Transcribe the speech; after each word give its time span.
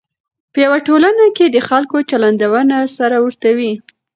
په 0.51 0.57
یوه 0.65 0.77
ټولنه 0.87 1.25
کې 1.35 1.45
د 1.49 1.57
خلکو 1.69 1.97
چلندونه 2.09 2.77
سره 2.97 3.15
ورته 3.25 3.49
وي. 3.57 3.73